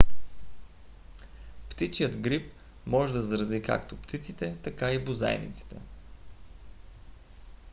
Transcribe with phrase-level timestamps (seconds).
[1.69, 2.51] птичият грип
[2.85, 5.75] може да зарази както птиците така и бозайниците